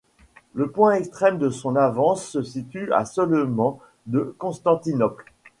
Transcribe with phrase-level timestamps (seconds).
[0.55, 3.77] Le point extrême de son avance se situe à seulement
[4.07, 5.25] de Constantinople.